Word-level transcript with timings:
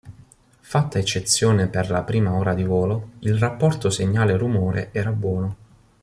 Fatta 0.61 0.97
eccezione 0.97 1.67
per 1.67 1.91
la 1.91 2.01
prima 2.01 2.33
ora 2.33 2.55
di 2.55 2.63
volo, 2.63 3.09
il 3.19 3.37
rapporto 3.37 3.91
segnale 3.91 4.35
rumore 4.35 4.89
era 4.93 5.11
buono. 5.11 5.55